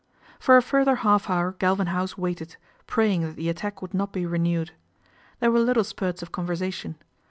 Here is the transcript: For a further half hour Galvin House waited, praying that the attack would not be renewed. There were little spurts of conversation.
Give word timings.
For 0.39 0.57
a 0.57 0.63
further 0.63 0.95
half 1.05 1.29
hour 1.29 1.51
Galvin 1.59 1.85
House 1.85 2.17
waited, 2.17 2.57
praying 2.87 3.21
that 3.21 3.35
the 3.35 3.49
attack 3.49 3.83
would 3.83 3.93
not 3.93 4.11
be 4.11 4.25
renewed. 4.25 4.71
There 5.39 5.51
were 5.51 5.59
little 5.59 5.83
spurts 5.83 6.23
of 6.23 6.31
conversation. 6.31 6.95